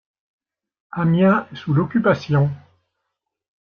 Amiens, 0.93 1.47
sous 1.53 1.73
l'Occupation. 1.75 2.49